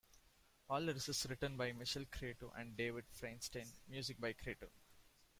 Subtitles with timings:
[0.67, 4.67] "All lyrics written by Michael Cretu and David Fairstein, music by Cretu.